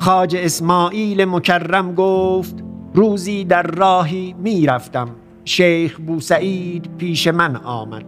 [0.00, 2.54] خاج اسماعیل مکرم گفت
[2.94, 5.08] روزی در راهی می‌رفتم.
[5.44, 8.04] شیخ بوسعید پیش من آمد.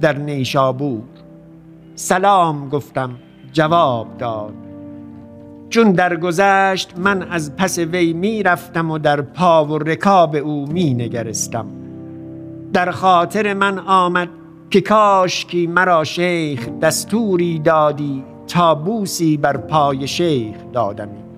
[0.00, 1.02] در نیشابور.
[1.94, 3.10] سلام گفتم
[3.52, 4.54] جواب داد.
[5.68, 11.66] چون درگذشت من از پس وی می‌رفتم و در پا و رکاب او می نگرستم
[12.72, 14.28] در خاطر من آمد
[14.70, 21.29] که کاشکی مرا شیخ دستوری دادی تا بوسی بر پای شیخ دادمی.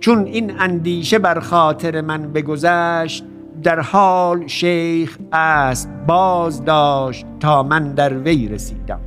[0.00, 3.24] چون این اندیشه بر خاطر من بگذشت
[3.62, 9.00] در حال شیخ است باز داشت تا من در وی رسیدم.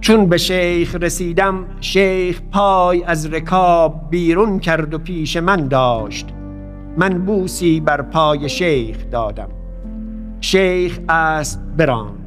[0.00, 6.28] چون به شیخ رسیدم شیخ پای از رکاب بیرون کرد و پیش من داشت.
[6.96, 9.48] من بوسی بر پای شیخ دادم.
[10.40, 12.23] شیخ است براند.